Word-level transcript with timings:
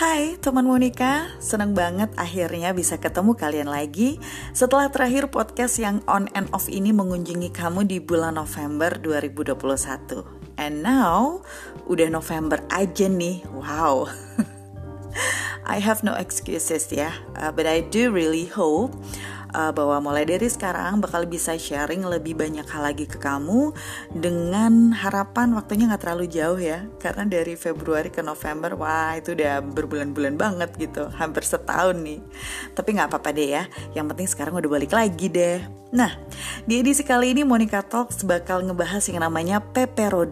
Hai 0.00 0.40
teman 0.40 0.64
Monica, 0.64 1.28
senang 1.44 1.76
banget 1.76 2.08
akhirnya 2.16 2.72
bisa 2.72 2.96
ketemu 2.96 3.36
kalian 3.36 3.68
lagi 3.68 4.16
setelah 4.56 4.88
terakhir 4.88 5.28
podcast 5.28 5.76
yang 5.76 6.00
on 6.08 6.24
and 6.32 6.48
off 6.56 6.72
ini 6.72 6.88
mengunjungi 6.88 7.52
kamu 7.52 7.84
di 7.84 8.00
bulan 8.00 8.40
November 8.40 8.96
2021. 8.96 10.56
And 10.56 10.80
now, 10.80 11.44
udah 11.84 12.08
November 12.08 12.64
aja 12.72 13.12
nih, 13.12 13.44
wow. 13.52 14.08
I 15.68 15.84
have 15.84 16.00
no 16.00 16.16
excuses 16.16 16.88
ya, 16.88 17.12
uh, 17.36 17.52
but 17.52 17.68
I 17.68 17.84
do 17.84 18.08
really 18.08 18.48
hope 18.48 18.96
uh, 19.52 19.72
bahwa 19.74 19.98
mulai 20.00 20.26
dari 20.26 20.46
sekarang 20.46 21.02
bakal 21.02 21.26
bisa 21.26 21.54
sharing 21.54 22.06
lebih 22.06 22.38
banyak 22.38 22.66
hal 22.66 22.82
lagi 22.82 23.06
ke 23.06 23.18
kamu 23.18 23.74
dengan 24.14 24.94
harapan 24.94 25.54
waktunya 25.54 25.90
nggak 25.90 26.02
terlalu 26.02 26.26
jauh 26.30 26.58
ya. 26.58 26.86
Karena 26.98 27.26
dari 27.26 27.54
Februari 27.58 28.10
ke 28.10 28.22
November 28.22 28.74
wah 28.78 29.18
itu 29.18 29.34
udah 29.34 29.62
berbulan-bulan 29.62 30.34
banget 30.38 30.70
gitu. 30.78 31.10
Hampir 31.14 31.42
setahun 31.46 31.98
nih. 31.98 32.20
Tapi 32.74 32.88
nggak 32.94 33.08
apa-apa 33.10 33.30
deh 33.34 33.48
ya. 33.60 33.62
Yang 33.94 34.06
penting 34.14 34.28
sekarang 34.30 34.54
udah 34.58 34.70
balik 34.70 34.92
lagi 34.94 35.26
deh. 35.26 35.80
Nah 35.90 36.14
di 36.62 36.78
edisi 36.78 37.02
kali 37.02 37.34
ini 37.34 37.42
Monica 37.42 37.82
Talks 37.82 38.22
bakal 38.22 38.62
ngebahas 38.62 39.02
yang 39.10 39.26
namanya 39.26 39.58
Pepero 39.58 40.22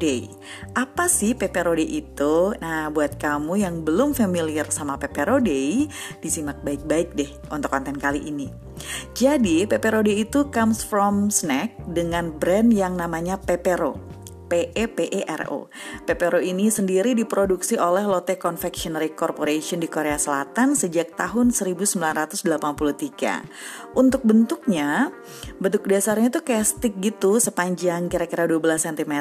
apa 0.76 1.10
sih 1.10 1.34
Pepero 1.34 1.74
itu? 1.74 2.54
Nah 2.62 2.86
buat 2.94 3.18
kamu 3.18 3.58
yang 3.58 3.82
belum 3.82 4.14
familiar 4.14 4.70
sama 4.70 4.94
Pepero 5.02 5.42
disimak 5.42 6.62
baik-baik 6.62 7.18
deh 7.18 7.30
untuk 7.50 7.74
konten 7.74 7.98
kali 7.98 8.22
ini 8.22 8.67
jadi 9.12 9.68
Peperodi 9.68 10.22
itu 10.22 10.48
comes 10.48 10.82
from 10.82 11.28
snack 11.28 11.76
dengan 11.90 12.34
brand 12.34 12.72
yang 12.72 12.96
namanya 12.96 13.36
Pepero. 13.38 14.07
P 14.48 14.72
E 14.72 14.84
P 14.88 14.98
E 15.12 15.22
R 15.28 15.52
O. 15.52 15.68
Pepero 16.08 16.40
ini 16.40 16.72
sendiri 16.72 17.12
diproduksi 17.12 17.76
oleh 17.76 18.08
Lotte 18.08 18.40
Confectionery 18.40 19.12
Corporation 19.12 19.78
di 19.78 19.86
Korea 19.86 20.16
Selatan 20.16 20.72
sejak 20.72 21.14
tahun 21.14 21.52
1983. 21.52 23.94
Untuk 23.94 24.24
bentuknya, 24.24 25.12
bentuk 25.60 25.84
dasarnya 25.84 26.32
tuh 26.32 26.42
kayak 26.42 26.66
stick 26.66 26.96
gitu 26.98 27.36
sepanjang 27.36 28.08
kira-kira 28.08 28.48
12 28.48 28.88
cm 28.88 29.14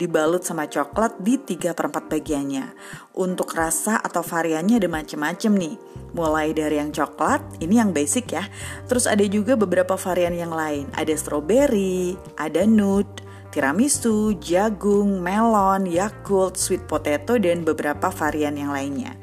dibalut 0.00 0.42
sama 0.42 0.64
coklat 0.64 1.20
di 1.20 1.36
3 1.36 1.76
per 1.76 1.92
4 1.92 2.08
bagiannya. 2.08 2.66
Untuk 3.14 3.52
rasa 3.54 4.00
atau 4.00 4.24
variannya 4.24 4.80
ada 4.80 4.88
macam-macam 4.90 5.52
nih 5.54 5.76
mulai 6.14 6.54
dari 6.54 6.78
yang 6.78 6.94
coklat, 6.94 7.42
ini 7.58 7.82
yang 7.82 7.90
basic 7.90 8.32
ya. 8.32 8.46
Terus 8.86 9.10
ada 9.10 9.26
juga 9.26 9.58
beberapa 9.58 9.98
varian 9.98 10.32
yang 10.32 10.54
lain. 10.54 10.88
Ada 10.94 11.18
strawberry, 11.18 12.14
ada 12.38 12.62
nude, 12.64 13.23
tiramisu, 13.54 14.34
jagung, 14.42 15.22
melon, 15.22 15.86
yakult, 15.86 16.58
sweet 16.58 16.90
potato, 16.90 17.38
dan 17.38 17.62
beberapa 17.62 18.10
varian 18.10 18.58
yang 18.58 18.74
lainnya. 18.74 19.14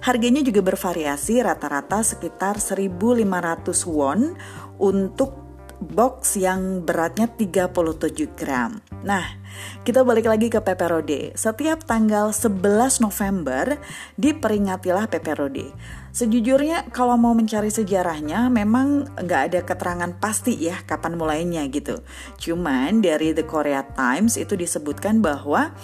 Harganya 0.00 0.40
juga 0.40 0.64
bervariasi 0.64 1.44
rata-rata 1.44 2.00
sekitar 2.00 2.56
1500 2.56 3.84
won 3.84 4.40
untuk 4.80 5.44
box 5.84 6.40
yang 6.40 6.80
beratnya 6.80 7.28
37 7.28 8.32
gram. 8.32 8.80
Nah, 9.04 9.43
kita 9.86 10.02
balik 10.02 10.26
lagi 10.28 10.50
ke 10.50 10.60
Peperode. 10.60 11.32
Setiap 11.36 11.86
tanggal 11.86 12.34
11 12.34 13.04
November 13.04 13.78
diperingatilah 14.20 15.06
Peperode. 15.08 15.70
Sejujurnya 16.14 16.90
kalau 16.94 17.18
mau 17.18 17.34
mencari 17.34 17.74
sejarahnya 17.74 18.46
memang 18.50 19.10
nggak 19.18 19.42
ada 19.50 19.60
keterangan 19.66 20.12
pasti 20.18 20.54
ya 20.54 20.78
kapan 20.86 21.18
mulainya 21.18 21.66
gitu. 21.70 22.02
Cuman 22.38 23.02
dari 23.02 23.34
The 23.34 23.42
Korea 23.42 23.82
Times 23.82 24.38
itu 24.38 24.54
disebutkan 24.54 25.22
bahwa 25.22 25.74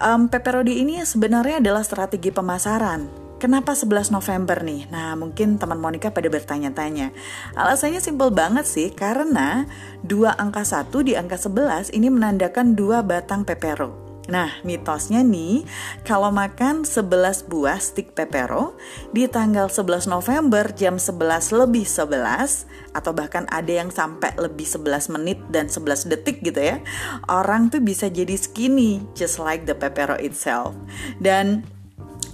um, 0.00 0.28
Peperode 0.28 0.72
ini 0.72 1.00
sebenarnya 1.04 1.60
adalah 1.60 1.84
strategi 1.84 2.28
pemasaran 2.28 3.27
Kenapa 3.38 3.70
11 3.70 4.10
November 4.10 4.66
nih? 4.66 4.90
Nah, 4.90 5.14
mungkin 5.14 5.62
teman 5.62 5.78
Monica 5.78 6.10
pada 6.10 6.26
bertanya-tanya. 6.26 7.14
Alasannya 7.54 8.02
simpel 8.02 8.34
banget 8.34 8.66
sih, 8.66 8.90
karena 8.90 9.62
dua 10.02 10.34
angka 10.34 10.66
1 10.66 11.06
di 11.06 11.14
angka 11.14 11.38
11 11.38 11.94
ini 11.94 12.10
menandakan 12.10 12.74
dua 12.74 13.06
batang 13.06 13.46
pepero. 13.46 14.08
Nah, 14.28 14.60
mitosnya 14.60 15.24
nih, 15.24 15.64
kalau 16.04 16.28
makan 16.28 16.84
11 16.84 17.48
buah 17.48 17.80
stik 17.80 18.12
pepero 18.12 18.76
di 19.14 19.24
tanggal 19.24 19.72
11 19.72 20.04
November 20.04 20.68
jam 20.76 21.00
11 21.00 21.54
lebih 21.54 21.88
11 21.88 22.68
atau 22.92 23.14
bahkan 23.16 23.48
ada 23.48 23.72
yang 23.72 23.88
sampai 23.88 24.36
lebih 24.36 24.68
11 24.68 25.14
menit 25.16 25.38
dan 25.48 25.72
11 25.72 26.10
detik 26.12 26.44
gitu 26.44 26.60
ya. 26.60 26.82
Orang 27.24 27.72
tuh 27.72 27.80
bisa 27.80 28.12
jadi 28.12 28.36
skinny 28.36 29.00
just 29.16 29.40
like 29.40 29.64
the 29.64 29.72
pepero 29.72 30.20
itself. 30.20 30.76
Dan 31.22 31.64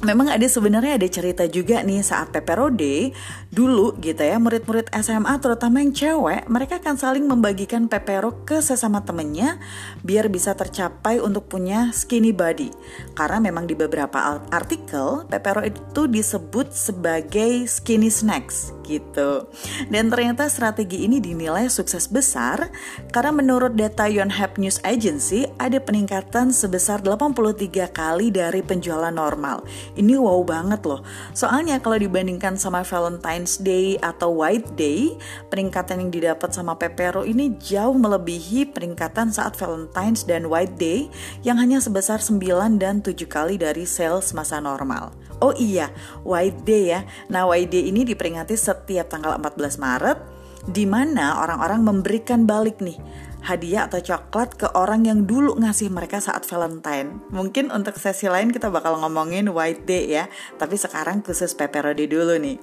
memang 0.02 0.32
ada 0.32 0.46
sebenarnya 0.48 0.98
ada 0.98 1.06
cerita 1.06 1.44
juga 1.46 1.84
nih 1.84 2.02
saat 2.02 2.34
Peperode 2.34 3.14
dulu 3.54 3.94
gitu 4.02 4.18
ya 4.18 4.40
murid-murid 4.42 4.90
SMA 4.98 5.38
terutama 5.38 5.78
yang 5.78 5.94
cewek 5.94 6.50
mereka 6.50 6.82
akan 6.82 6.96
saling 6.98 7.24
membagikan 7.28 7.86
pepero 7.86 8.42
ke 8.42 8.58
sesama 8.58 9.06
temennya 9.06 9.62
biar 10.02 10.26
bisa 10.26 10.58
tercapai 10.58 11.22
untuk 11.22 11.46
punya 11.46 11.94
skinny 11.94 12.34
body. 12.34 12.74
Karena 13.14 13.38
memang 13.38 13.70
di 13.70 13.78
beberapa 13.78 14.42
artikel 14.50 15.28
pepero 15.30 15.62
itu 15.62 16.10
disebut 16.10 16.74
sebagai 16.74 17.70
skinny 17.70 18.10
snacks 18.10 18.74
gitu 18.84 19.48
dan 19.88 20.12
ternyata 20.12 20.46
strategi 20.52 21.08
ini 21.08 21.18
dinilai 21.18 21.66
sukses 21.72 22.06
besar 22.06 22.68
karena 23.10 23.32
menurut 23.32 23.74
data 23.74 24.06
Yonhap 24.06 24.60
News 24.60 24.78
Agency 24.84 25.48
ada 25.56 25.80
peningkatan 25.80 26.52
sebesar 26.52 27.00
83 27.00 27.88
kali 27.90 28.28
dari 28.28 28.60
penjualan 28.60 29.12
normal 29.12 29.64
ini 29.96 30.14
wow 30.18 30.44
banget 30.44 30.82
loh. 30.84 31.00
Soalnya 31.32 31.80
kalau 31.80 31.98
dibandingkan 31.98 32.58
sama 32.60 32.84
Valentine's 32.84 33.58
Day 33.58 33.96
atau 34.02 34.34
White 34.42 34.76
Day, 34.76 35.16
peningkatan 35.48 36.06
yang 36.06 36.10
didapat 36.12 36.52
sama 36.52 36.76
Pepero 36.76 37.22
ini 37.24 37.54
jauh 37.58 37.96
melebihi 37.96 38.74
peningkatan 38.74 39.30
saat 39.30 39.56
Valentine's 39.56 40.26
dan 40.26 40.50
White 40.50 40.76
Day 40.76 41.08
yang 41.46 41.58
hanya 41.58 41.80
sebesar 41.80 42.20
9 42.20 42.42
dan 42.78 43.00
7 43.00 43.14
kali 43.26 43.56
dari 43.56 43.88
sales 43.88 44.34
masa 44.36 44.60
normal. 44.60 45.23
Oh 45.44 45.52
iya, 45.60 45.92
White 46.24 46.64
Day 46.64 46.96
ya. 46.96 47.04
Nah, 47.28 47.44
White 47.44 47.68
Day 47.68 47.92
ini 47.92 48.08
diperingati 48.08 48.56
setiap 48.56 49.12
tanggal 49.12 49.36
14 49.36 49.76
Maret 49.76 50.18
di 50.64 50.88
mana 50.88 51.44
orang-orang 51.44 51.84
memberikan 51.84 52.48
balik 52.48 52.80
nih 52.80 52.96
hadiah 53.44 53.84
atau 53.84 54.00
coklat 54.00 54.56
ke 54.56 54.66
orang 54.72 55.04
yang 55.04 55.28
dulu 55.28 55.52
ngasih 55.60 55.92
mereka 55.92 56.16
saat 56.16 56.48
Valentine. 56.48 57.20
Mungkin 57.28 57.68
untuk 57.68 58.00
sesi 58.00 58.24
lain 58.24 58.48
kita 58.48 58.72
bakal 58.72 58.96
ngomongin 59.04 59.52
White 59.52 59.84
Day 59.84 60.08
ya, 60.08 60.24
tapi 60.56 60.80
sekarang 60.80 61.20
khusus 61.20 61.52
Pepperode 61.52 62.08
dulu 62.08 62.40
nih. 62.40 62.56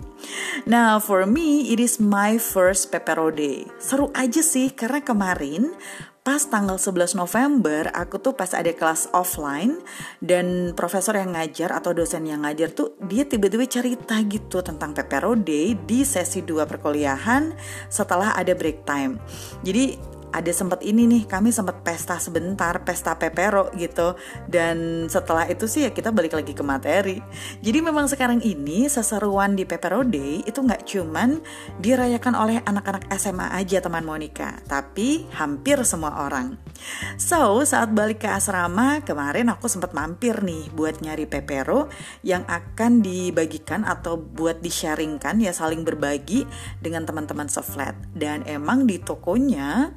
Nah, 0.65 0.97
for 0.97 1.29
me 1.29 1.69
it 1.69 1.77
is 1.77 2.01
my 2.01 2.41
first 2.41 2.89
Pepperode. 2.89 3.69
Seru 3.77 4.09
aja 4.17 4.41
sih 4.41 4.73
karena 4.73 5.05
kemarin 5.05 5.77
pas 6.21 6.37
tanggal 6.37 6.77
11 6.77 7.17
November 7.17 7.89
aku 7.97 8.21
tuh 8.21 8.37
pas 8.37 8.53
ada 8.53 8.69
kelas 8.69 9.09
offline 9.09 9.81
dan 10.21 10.77
profesor 10.77 11.17
yang 11.17 11.33
ngajar 11.33 11.73
atau 11.73 11.97
dosen 11.97 12.29
yang 12.29 12.45
ngajar 12.45 12.69
tuh 12.69 12.93
dia 13.01 13.25
tiba-tiba 13.25 13.65
cerita 13.65 14.21
gitu 14.29 14.61
tentang 14.61 14.93
Pepero 14.93 15.33
Day 15.33 15.73
di 15.73 16.05
sesi 16.05 16.45
2 16.45 16.61
perkuliahan 16.69 17.57
setelah 17.89 18.37
ada 18.37 18.53
break 18.53 18.85
time. 18.85 19.17
Jadi 19.65 19.97
ada 20.31 20.51
sempat 20.51 20.79
ini 20.81 21.07
nih 21.07 21.23
kami 21.27 21.51
sempat 21.51 21.83
pesta 21.83 22.17
sebentar 22.17 22.81
pesta 22.81 23.15
pepero 23.19 23.69
gitu. 23.75 24.15
Dan 24.47 25.07
setelah 25.11 25.47
itu 25.47 25.67
sih 25.67 25.87
ya 25.87 25.91
kita 25.91 26.09
balik 26.09 26.35
lagi 26.35 26.55
ke 26.55 26.63
materi. 26.63 27.19
Jadi 27.59 27.79
memang 27.83 28.07
sekarang 28.07 28.39
ini 28.41 28.87
seseruan 28.87 29.53
di 29.55 29.67
pepero 29.67 30.01
day 30.07 30.41
itu 30.47 30.59
nggak 30.59 30.87
cuman 30.87 31.43
dirayakan 31.79 32.33
oleh 32.33 32.57
anak-anak 32.63 33.11
SMA 33.19 33.51
aja 33.53 33.83
teman 33.83 34.07
Monica. 34.07 34.57
Tapi 34.65 35.27
hampir 35.35 35.83
semua 35.83 36.25
orang 36.25 36.70
so 37.17 37.61
saat 37.65 37.93
balik 37.93 38.23
ke 38.23 38.29
asrama 38.29 39.01
kemarin 39.05 39.49
aku 39.49 39.67
sempat 39.67 39.91
mampir 39.93 40.41
nih 40.41 40.69
buat 40.73 41.01
nyari 41.01 41.25
pepero 41.29 41.91
yang 42.21 42.45
akan 42.47 43.01
dibagikan 43.01 43.83
atau 43.87 44.17
buat 44.17 44.59
di-sharingkan 44.59 45.41
ya 45.41 45.51
saling 45.51 45.83
berbagi 45.87 46.45
dengan 46.79 47.05
teman-teman 47.07 47.47
seflat. 47.51 47.93
Dan 48.13 48.43
emang 48.47 48.85
di 48.87 48.97
tokonya 49.01 49.93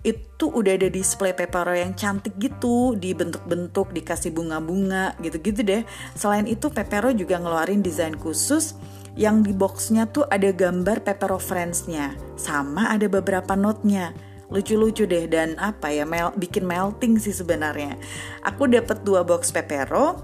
itu 0.00 0.48
udah 0.48 0.80
ada 0.80 0.88
display 0.88 1.36
pepero 1.36 1.76
yang 1.76 1.92
cantik 1.92 2.32
gitu 2.40 2.96
dibentuk-bentuk 2.96 3.92
dikasih 3.92 4.32
bunga-bunga 4.32 5.16
gitu-gitu 5.20 5.60
deh. 5.60 5.82
Selain 6.16 6.48
itu 6.48 6.72
pepero 6.72 7.12
juga 7.12 7.36
ngeluarin 7.36 7.84
desain 7.84 8.16
khusus 8.16 8.76
yang 9.18 9.44
di 9.44 9.52
boxnya 9.52 10.08
tuh 10.08 10.24
ada 10.32 10.48
gambar 10.54 11.04
pepero 11.04 11.36
friendsnya. 11.36 12.16
Sama 12.40 12.88
ada 12.88 13.04
beberapa 13.12 13.52
note-nya 13.52 14.29
lucu-lucu 14.50 15.06
deh 15.06 15.30
dan 15.30 15.54
apa 15.56 15.94
ya 15.94 16.02
mel 16.04 16.34
bikin 16.34 16.66
melting 16.66 17.16
sih 17.16 17.32
sebenarnya 17.34 17.96
aku 18.42 18.66
dapat 18.66 19.02
dua 19.06 19.22
box 19.22 19.54
pepero 19.54 20.18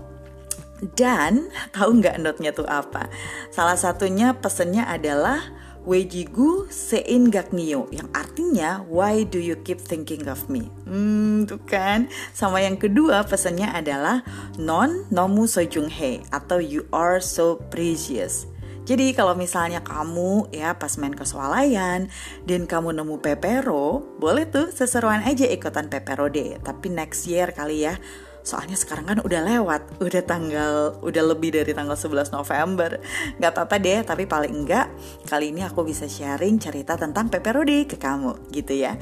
dan 0.98 1.48
tahu 1.74 2.02
nggak 2.02 2.20
note-nya 2.20 2.52
tuh 2.52 2.68
apa 2.68 3.08
salah 3.54 3.78
satunya 3.78 4.34
pesennya 4.36 4.84
adalah 4.90 5.40
Wejigu 5.86 6.66
sein 6.66 7.30
gaknio 7.30 7.86
yang 7.94 8.10
artinya 8.10 8.82
why 8.90 9.22
do 9.22 9.38
you 9.38 9.54
keep 9.62 9.78
thinking 9.78 10.26
of 10.26 10.50
me? 10.50 10.66
Hmm, 10.82 11.46
tuh 11.46 11.62
kan. 11.62 12.10
Sama 12.34 12.58
yang 12.58 12.74
kedua 12.74 13.22
pesannya 13.22 13.70
adalah 13.70 14.26
non 14.58 15.06
nomu 15.14 15.46
sojung 15.46 15.86
he 15.86 16.26
atau 16.34 16.58
you 16.58 16.90
are 16.90 17.22
so 17.22 17.62
precious. 17.70 18.50
Jadi 18.86 19.18
kalau 19.18 19.34
misalnya 19.34 19.82
kamu 19.82 20.54
ya 20.54 20.78
pas 20.78 20.94
main 20.94 21.10
ke 21.10 21.26
swalayan 21.26 22.06
dan 22.46 22.70
kamu 22.70 22.94
nemu 22.94 23.18
pepero, 23.18 24.06
boleh 24.22 24.46
tuh 24.46 24.70
seseruan 24.70 25.26
aja 25.26 25.42
ikutan 25.50 25.90
pepero 25.90 26.30
deh. 26.30 26.54
Tapi 26.62 26.94
next 26.94 27.26
year 27.26 27.50
kali 27.50 27.82
ya 27.90 27.98
Soalnya 28.46 28.78
sekarang 28.78 29.10
kan 29.10 29.18
udah 29.26 29.42
lewat, 29.42 29.98
udah 29.98 30.22
tanggal, 30.22 30.94
udah 31.02 31.22
lebih 31.34 31.50
dari 31.50 31.74
tanggal 31.74 31.98
11 31.98 32.30
November. 32.30 33.02
Gak 33.42 33.50
apa-apa 33.50 33.82
deh, 33.82 34.06
tapi 34.06 34.22
paling 34.30 34.54
enggak 34.62 34.86
kali 35.26 35.50
ini 35.50 35.66
aku 35.66 35.82
bisa 35.82 36.06
sharing 36.06 36.62
cerita 36.62 36.94
tentang 36.94 37.26
pepperoni 37.26 37.90
ke 37.90 37.98
kamu, 37.98 38.54
gitu 38.54 38.78
ya. 38.78 38.94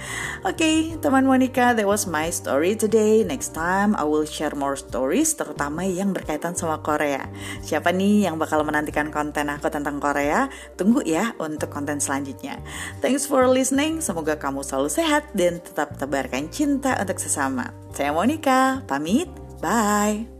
Oke, 0.48 0.64
okay, 0.64 0.76
teman 0.96 1.28
Monica, 1.28 1.76
that 1.76 1.84
was 1.84 2.08
my 2.08 2.32
story 2.32 2.72
today. 2.72 3.20
Next 3.20 3.52
time 3.52 3.92
I 4.00 4.08
will 4.08 4.24
share 4.24 4.56
more 4.56 4.80
stories, 4.80 5.36
terutama 5.36 5.84
yang 5.84 6.16
berkaitan 6.16 6.56
sama 6.56 6.80
Korea. 6.80 7.28
Siapa 7.60 7.92
nih 7.92 8.24
yang 8.24 8.40
bakal 8.40 8.64
menantikan 8.64 9.12
konten 9.12 9.52
aku 9.52 9.68
tentang 9.68 10.00
Korea? 10.00 10.48
Tunggu 10.80 11.04
ya 11.04 11.36
untuk 11.36 11.68
konten 11.68 12.00
selanjutnya. 12.00 12.64
Thanks 13.04 13.28
for 13.28 13.44
listening, 13.44 14.00
semoga 14.00 14.40
kamu 14.40 14.64
selalu 14.64 14.88
sehat 14.88 15.28
dan 15.36 15.60
tetap 15.60 16.00
tebarkan 16.00 16.48
cinta 16.48 16.96
untuk 16.96 17.20
sesama. 17.20 17.76
Saya 17.92 18.10
Monica, 18.10 18.80
pamit. 18.88 19.33
Bye. 19.60 20.33